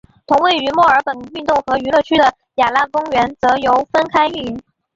[0.25, 4.59] 同位于墨尔本运动和娱乐区的雅拉公园则由分开营运。